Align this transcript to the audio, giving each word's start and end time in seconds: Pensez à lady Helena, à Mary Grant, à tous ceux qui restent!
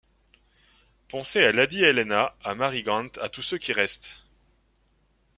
Pensez 1.09 1.43
à 1.45 1.51
lady 1.51 1.83
Helena, 1.83 2.35
à 2.43 2.55
Mary 2.55 2.81
Grant, 2.81 3.09
à 3.21 3.29
tous 3.29 3.43
ceux 3.43 3.59
qui 3.59 3.71
restent! 3.71 4.25